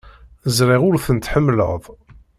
Ẓriɣ 0.57 0.81
ur 0.89 0.95
tent-tḥemmleḍ. 1.05 1.83